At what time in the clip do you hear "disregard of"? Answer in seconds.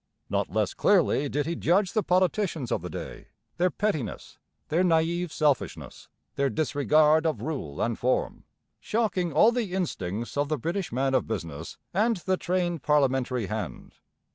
6.49-7.43